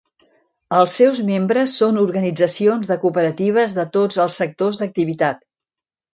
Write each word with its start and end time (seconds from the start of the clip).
Els 0.77 0.95
seus 1.01 1.19
membres 1.27 1.75
són 1.81 1.99
organitzacions 2.05 2.91
de 2.93 2.99
cooperatives 3.05 3.77
de 3.81 3.87
tots 3.99 4.19
els 4.27 4.41
sectors 4.43 4.83
d'activitat. 4.83 5.47